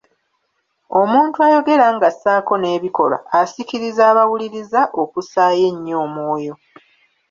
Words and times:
Omuntu 1.01 1.37
ayogera 1.47 1.87
ng'assaako 1.95 2.53
n'ebikolwa 2.57 3.17
asikiriza 3.39 4.01
abawuliriza 4.11 4.81
okussaayo 5.01 5.63
ennyo 5.71 5.95
omwoyo. 6.05 6.53